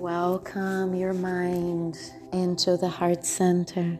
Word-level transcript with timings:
Welcome 0.00 0.94
your 0.94 1.12
mind 1.12 1.98
into 2.32 2.76
the 2.76 2.86
heart 2.86 3.26
center. 3.26 3.98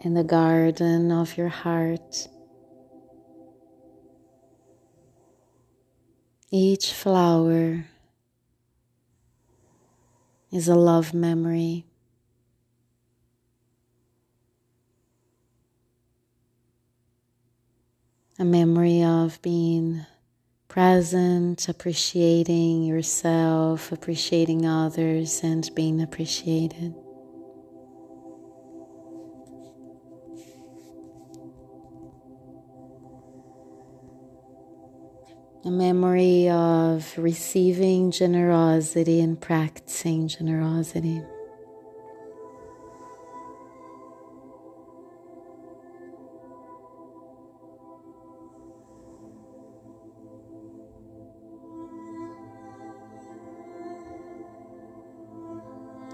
In 0.00 0.12
the 0.12 0.22
garden 0.22 1.10
of 1.10 1.38
your 1.38 1.48
heart. 1.48 2.28
Each 6.50 6.92
flower 6.92 7.86
is 10.52 10.68
a 10.68 10.74
love 10.74 11.14
memory. 11.14 11.85
A 18.38 18.44
memory 18.44 19.02
of 19.02 19.40
being 19.40 20.04
present, 20.68 21.70
appreciating 21.70 22.82
yourself, 22.82 23.90
appreciating 23.92 24.66
others, 24.66 25.40
and 25.42 25.70
being 25.74 26.02
appreciated. 26.02 26.94
A 35.64 35.70
memory 35.70 36.50
of 36.50 37.16
receiving 37.16 38.10
generosity 38.10 39.20
and 39.20 39.40
practicing 39.40 40.28
generosity. 40.28 41.22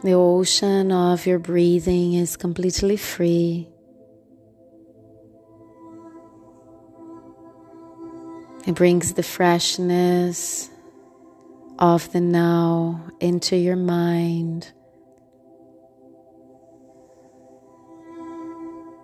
The 0.03 0.14
ocean 0.14 0.91
of 0.91 1.27
your 1.27 1.39
breathing 1.39 2.14
is 2.14 2.36
completely 2.36 2.97
free. 2.97 3.69
It 8.67 8.75
brings 8.75 9.14
the 9.14 9.22
freshness 9.22 10.69
of 11.78 12.11
the 12.11 12.20
now 12.20 13.00
into 13.20 13.56
your 13.56 13.77
mind, 13.77 14.72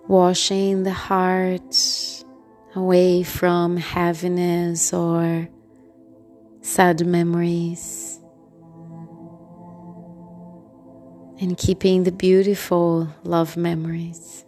washing 0.09 0.83
the 0.83 0.91
heart 0.91 1.75
away 2.75 3.23
from 3.23 3.77
heaviness 3.77 4.93
or 4.93 5.47
sad 6.61 7.07
memories. 7.07 8.19
And 11.39 11.57
keeping 11.57 12.03
the 12.03 12.11
beautiful 12.11 13.07
love 13.23 13.55
memories. 13.55 14.45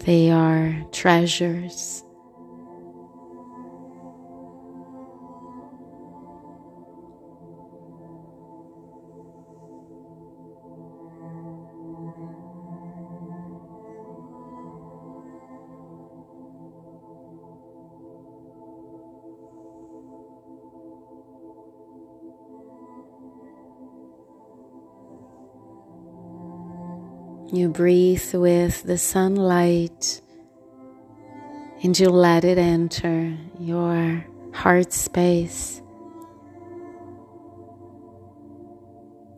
They 0.00 0.30
are 0.30 0.84
treasures. 0.92 2.04
You 27.52 27.68
breathe 27.68 28.34
with 28.34 28.82
the 28.82 28.98
sunlight 28.98 30.20
and 31.82 31.98
you 31.98 32.08
let 32.08 32.44
it 32.44 32.58
enter 32.58 33.36
your 33.60 34.24
heart 34.52 34.92
space. 34.92 35.82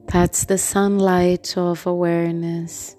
That's 0.07 0.45
the 0.45 0.57
sunlight 0.57 1.59
of 1.59 1.87
awareness. 1.87 2.97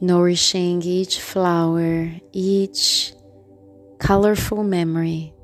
Nourishing 0.00 0.82
each 0.82 1.20
flower, 1.20 2.10
each 2.32 3.12
colorful 3.98 4.62
memory. 4.62 5.35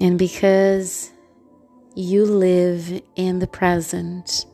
And 0.00 0.18
because 0.18 1.10
you 1.96 2.24
live 2.24 3.02
in 3.16 3.40
the 3.40 3.48
present, 3.48 4.46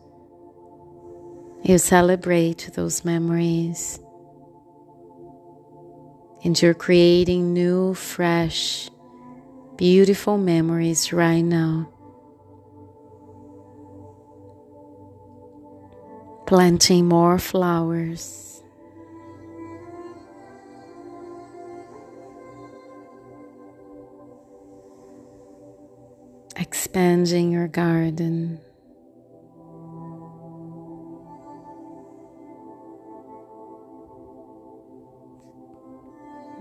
you 1.63 1.77
celebrate 1.77 2.71
those 2.75 3.05
memories. 3.05 4.01
And 6.43 6.61
you're 6.61 6.75
creating 6.75 7.53
new, 7.53 7.95
fresh, 7.95 8.89
beautiful 9.77 10.39
memories 10.39 11.13
right 11.13 11.43
now. 11.43 11.91
Planting 16.47 17.07
more 17.07 17.39
flowers. 17.39 18.54
Expanding 26.65 27.53
your 27.53 27.69
garden. 27.69 28.59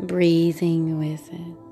Breathing 0.02 1.00
with 1.00 1.32
it. 1.32 1.63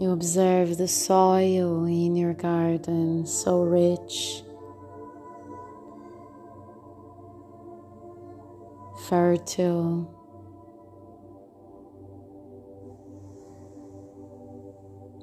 You 0.00 0.12
observe 0.12 0.78
the 0.78 0.88
soil 0.88 1.84
in 1.84 2.16
your 2.16 2.32
garden, 2.32 3.26
so 3.26 3.60
rich, 3.62 4.42
fertile. 9.06 10.08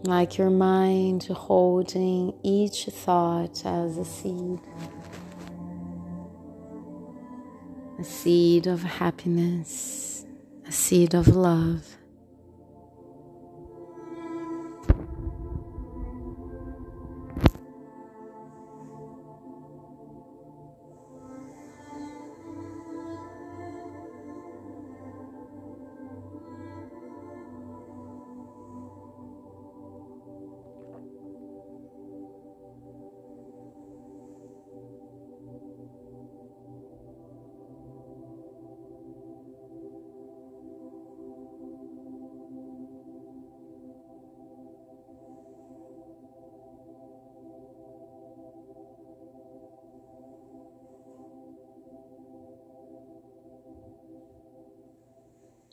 Like 0.03 0.37
your 0.37 0.51
mind 0.51 1.23
holding 1.23 2.35
each 2.43 2.85
thought 2.85 3.65
as 3.65 3.97
a 3.97 4.05
seed, 4.05 4.59
a 7.97 8.03
seed 8.03 8.67
of 8.67 8.83
happiness, 8.83 10.23
a 10.67 10.71
seed 10.71 11.15
of 11.15 11.29
love. 11.29 11.96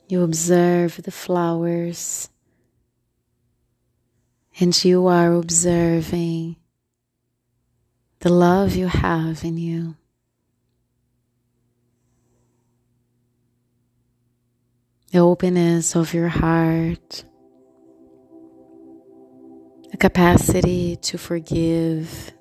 You 0.07 0.21
observe 0.21 1.01
the 1.01 1.11
flowers, 1.11 2.29
and 4.59 4.85
you 4.85 5.07
are 5.07 5.33
observing 5.33 6.57
the 8.19 8.29
love 8.29 8.75
you 8.75 8.87
have 8.87 9.43
in 9.43 9.57
you. 9.57 9.95
The 15.11 15.19
openness 15.19 15.95
of 15.95 16.13
your 16.13 16.27
heart, 16.27 17.23
the 19.89 19.97
capacity 19.97 20.97
to 20.97 21.17
forgive. 21.17 22.34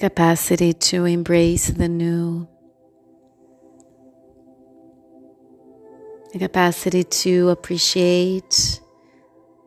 Capacity 0.00 0.72
to 0.72 1.04
embrace 1.04 1.66
the 1.66 1.86
new. 1.86 2.48
The 6.32 6.38
capacity 6.38 7.04
to 7.04 7.50
appreciate 7.50 8.80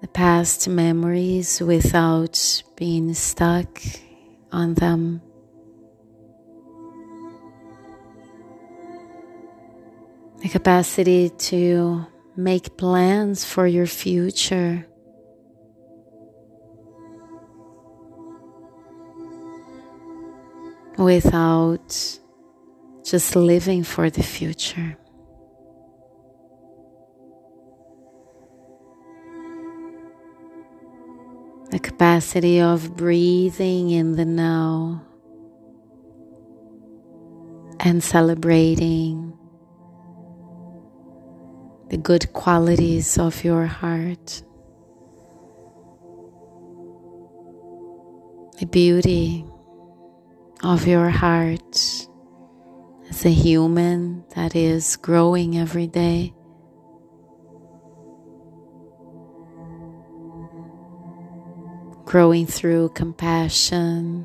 the 0.02 0.08
past 0.08 0.68
memories 0.68 1.62
without 1.62 2.64
being 2.76 3.14
stuck 3.14 3.80
on 4.52 4.74
them. 4.74 5.22
The 10.42 10.50
capacity 10.50 11.30
to 11.30 12.08
make 12.36 12.76
plans 12.76 13.46
for 13.46 13.68
your 13.68 13.86
future. 13.86 14.88
Without 20.98 22.20
just 23.04 23.36
living 23.36 23.84
for 23.84 24.10
the 24.10 24.24
future. 24.24 24.98
the 31.74 31.80
capacity 31.80 32.62
of 32.62 32.96
breathing 32.96 33.90
in 33.90 34.16
the 34.16 34.24
now 34.24 35.04
and 37.80 38.04
celebrating 38.04 39.36
the 41.90 41.98
good 41.98 42.32
qualities 42.32 43.18
of 43.18 43.44
your 43.44 43.66
heart, 43.66 44.44
the 48.60 48.68
beauty 48.68 49.44
of 50.64 50.88
your 50.88 51.10
heart 51.10 51.76
as 53.10 53.26
a 53.26 53.30
human 53.30 54.24
that 54.36 54.56
is 54.56 54.96
growing 54.96 55.58
every 55.58 55.88
day. 55.88 56.34
growing 62.14 62.46
through 62.46 62.90
compassion, 62.90 64.24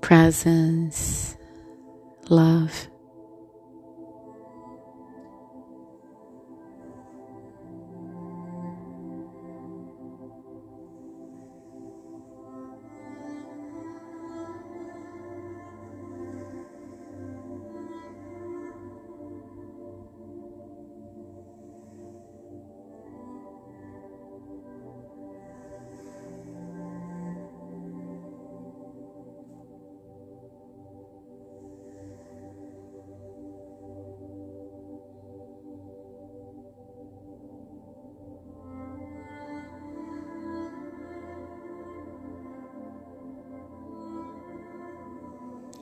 presence, 0.00 1.36
love. 2.30 2.88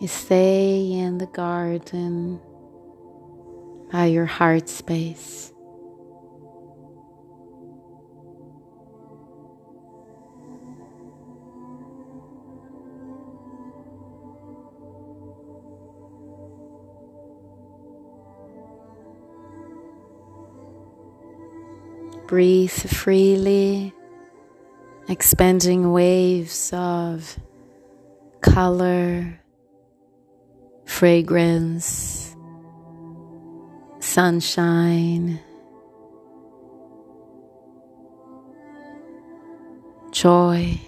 You 0.01 0.09
stay 0.09 0.93
in 0.93 1.19
the 1.19 1.27
garden 1.27 2.41
by 3.93 4.07
your 4.07 4.25
heart 4.25 4.67
space. 4.71 5.53
Breathe 22.27 22.71
freely, 22.71 23.93
expanding 25.11 25.93
waves 25.93 26.71
of 26.73 27.39
color 28.41 29.41
fragrance, 31.01 32.37
sunshine, 34.01 35.41
joy. 40.13 40.79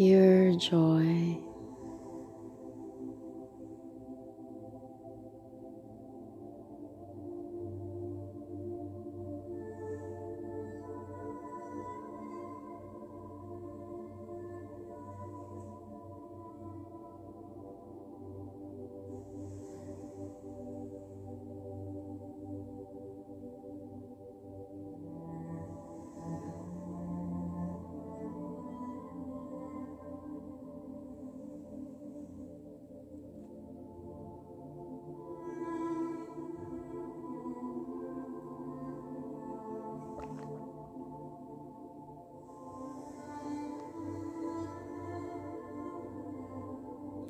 Pure 0.00 0.56
joy. 0.56 1.49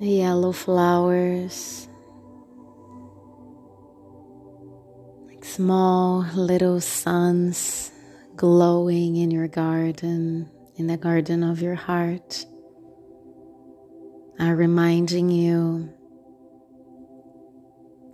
The 0.01 0.09
yellow 0.09 0.51
flowers, 0.51 1.87
like 5.27 5.45
small 5.45 6.25
little 6.35 6.81
suns 6.81 7.93
glowing 8.35 9.17
in 9.17 9.31
your 9.31 9.47
garden, 9.47 10.51
in 10.77 10.87
the 10.87 10.97
garden 10.97 11.43
of 11.43 11.61
your 11.61 11.75
heart, 11.75 12.47
are 14.39 14.57
reminding 14.57 15.29
you 15.29 15.93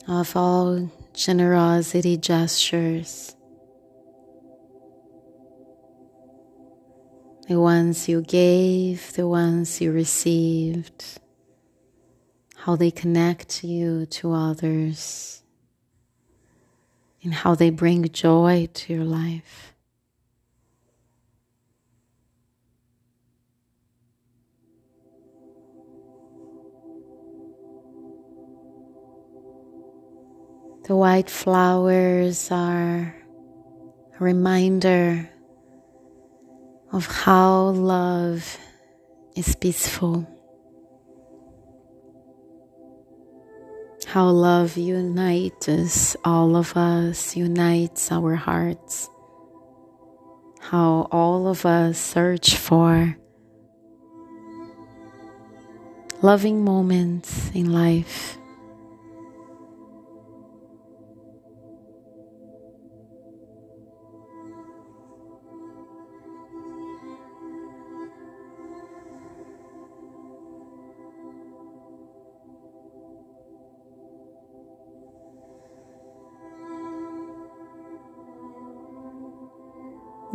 of 0.08 0.36
all 0.36 0.90
generosity 1.14 2.16
gestures. 2.16 3.36
The 7.48 7.60
ones 7.60 8.08
you 8.08 8.22
gave, 8.22 9.12
the 9.12 9.28
ones 9.28 9.80
you 9.80 9.92
received, 9.92 11.20
how 12.66 12.74
they 12.74 12.90
connect 12.90 13.62
you 13.62 14.04
to 14.06 14.32
others, 14.32 15.40
and 17.22 17.32
how 17.32 17.54
they 17.54 17.70
bring 17.70 18.08
joy 18.08 18.68
to 18.74 18.92
your 18.92 19.04
life. 19.04 19.72
The 30.88 30.96
white 30.96 31.30
flowers 31.30 32.50
are 32.50 33.14
a 34.18 34.24
reminder 34.24 35.30
of 36.92 37.06
how 37.06 37.68
love 37.68 38.58
is 39.36 39.54
peaceful, 39.54 40.26
how 44.16 44.30
love 44.30 44.78
unites 44.78 46.16
all 46.24 46.56
of 46.56 46.74
us, 46.74 47.36
unites 47.36 48.10
our 48.10 48.34
hearts, 48.34 49.10
how 50.58 51.06
all 51.12 51.46
of 51.48 51.66
us 51.66 51.98
search 51.98 52.56
for 52.56 53.14
loving 56.22 56.64
moments 56.64 57.50
in 57.52 57.70
life. 57.70 58.38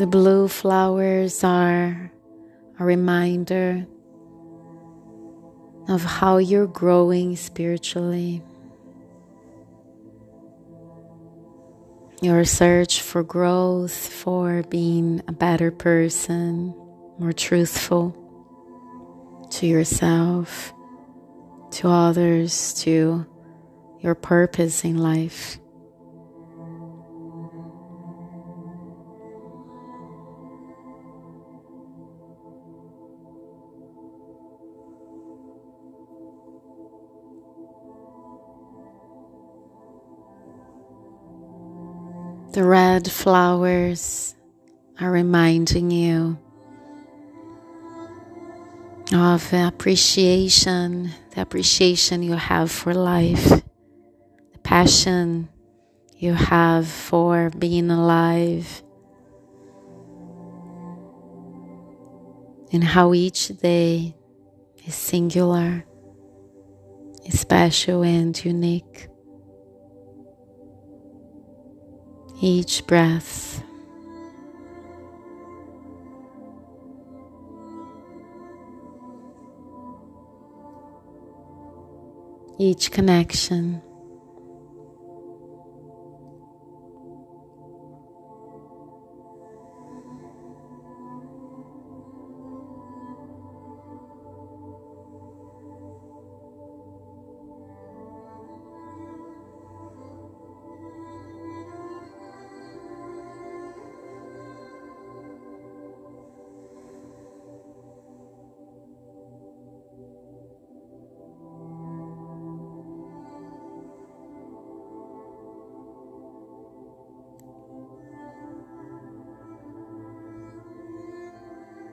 The 0.02 0.08
blue 0.08 0.48
flowers 0.48 1.44
are 1.44 2.12
a 2.80 2.84
reminder 2.84 3.86
of 5.88 6.04
how 6.04 6.38
you're 6.38 6.66
growing 6.66 7.36
spiritually. 7.36 8.42
Your 12.20 12.46
search 12.46 13.04
for 13.04 13.22
growth, 13.22 13.94
for 13.94 14.64
being 14.64 15.22
a 15.28 15.34
better 15.34 15.70
person, 15.70 16.74
more 17.20 17.32
truthful 17.32 18.18
to 19.52 19.68
yourself, 19.68 20.74
to 21.74 21.90
others, 21.90 22.74
to 22.86 23.28
your 24.00 24.16
purpose 24.16 24.84
in 24.84 24.98
life. 24.98 25.61
The 42.52 42.66
red 42.66 43.10
flowers 43.10 44.36
are 45.00 45.10
reminding 45.10 45.90
you 45.90 46.38
of 49.14 49.54
appreciation, 49.54 51.12
the 51.34 51.44
appreciation 51.44 52.24
you 52.24 52.34
have 52.34 52.70
for 52.70 52.94
life, 52.94 53.48
the 53.50 54.60
passion 54.64 55.48
you 56.18 56.34
have 56.34 56.90
for 56.90 57.52
being 57.58 57.90
alive, 57.90 58.84
and 62.74 62.84
how 62.84 63.14
each 63.14 63.48
day 63.60 64.14
is 64.86 64.96
singular, 64.96 65.86
special, 67.30 68.04
and 68.04 68.44
unique. 68.44 69.08
Each 72.42 72.88
breath. 72.88 73.64
Each 82.58 82.92
connection. 82.92 83.82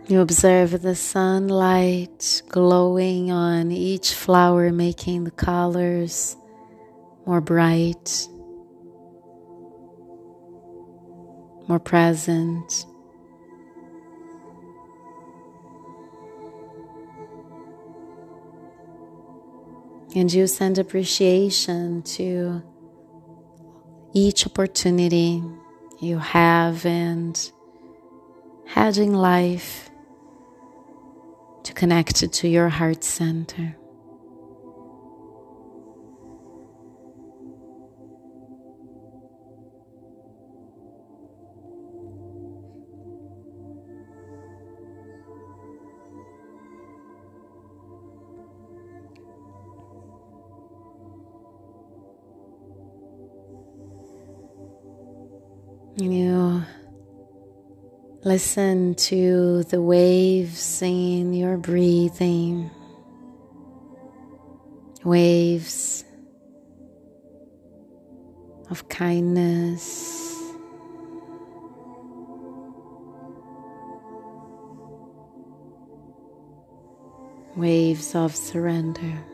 You 0.08 0.22
observe 0.22 0.80
the 0.80 0.94
sunlight 0.94 2.40
glowing 2.48 3.30
on 3.30 3.70
each 3.70 4.14
flower, 4.14 4.72
making 4.72 5.24
the 5.24 5.30
colors 5.30 6.34
more 7.26 7.42
bright, 7.42 8.26
more 11.68 11.78
present. 11.78 12.86
And 20.16 20.32
you 20.32 20.46
send 20.46 20.78
appreciation 20.78 22.00
to 22.16 22.62
each 24.14 24.46
opportunity 24.46 25.42
you 26.00 26.16
have 26.16 26.86
and 26.86 27.38
had 28.64 28.96
in 28.96 29.12
life 29.12 29.90
to 31.78 31.80
connect 31.80 32.22
it 32.22 32.32
to 32.32 32.48
your 32.48 32.68
heart 32.68 33.04
center. 33.04 33.76
You 56.00 56.10
Listen 58.24 58.96
to 58.96 59.62
the 59.64 59.80
waves 59.80 60.82
in 60.82 61.32
your 61.32 61.56
breathing. 61.56 62.68
Waves 65.04 66.04
of 68.70 68.88
kindness. 68.88 70.34
Waves 77.56 78.16
of 78.16 78.34
surrender. 78.34 79.24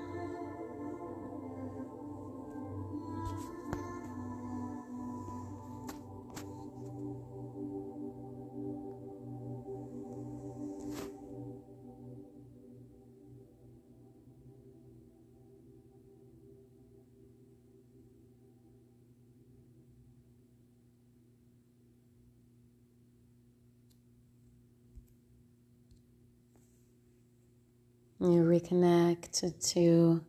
You 28.25 28.43
reconnect 28.43 29.61
to 29.73 30.25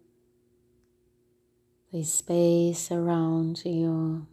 the 1.94 2.04
space 2.04 2.92
around 2.92 3.64
you. 3.64 4.28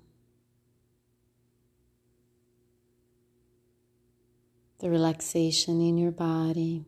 The 4.81 4.91
relaxation 4.91 5.81
in 5.81 5.97
your 5.97 6.11
body, 6.11 6.87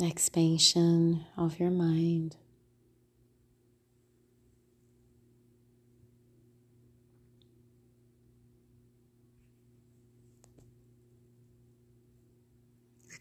expansion 0.00 1.24
of 1.36 1.58
your 1.58 1.72
mind. 1.72 2.36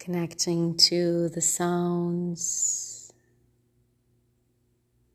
Connecting 0.03 0.75
to 0.75 1.29
the 1.29 1.39
sounds 1.39 3.13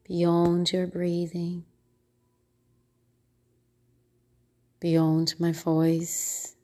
beyond 0.02 0.73
your 0.73 0.87
breathing, 0.87 1.66
beyond 4.80 5.35
my 5.38 5.52
voice. 5.52 6.57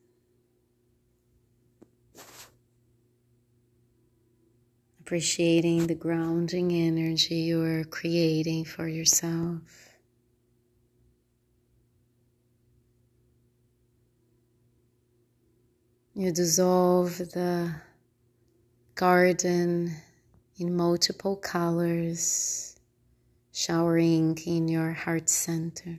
Appreciating 5.00 5.86
the 5.86 5.94
grounding 5.94 6.72
energy 6.72 7.34
you 7.34 7.62
are 7.62 7.84
creating 7.84 8.64
for 8.64 8.88
yourself. 8.88 9.60
You 16.14 16.32
dissolve 16.32 17.18
the 17.18 17.74
garden 18.94 19.96
in 20.58 20.76
multiple 20.76 21.36
colors, 21.36 22.76
showering 23.52 24.38
in 24.46 24.68
your 24.68 24.92
heart 24.92 25.28
center. 25.28 25.98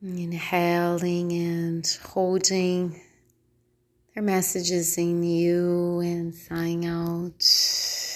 Inhaling 0.00 1.32
and 1.32 1.98
holding 2.04 3.00
their 4.14 4.22
messages 4.22 4.96
in 4.96 5.22
you 5.22 6.00
and 6.00 6.34
sighing 6.34 6.86
out. 6.86 8.07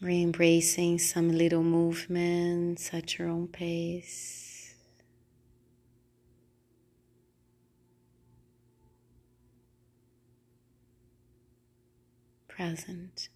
Re 0.00 0.22
embracing 0.22 0.98
some 0.98 1.30
little 1.30 1.62
movements 1.62 2.94
at 2.94 3.18
your 3.18 3.28
own 3.28 3.48
pace. 3.48 4.74
Present. 12.48 13.28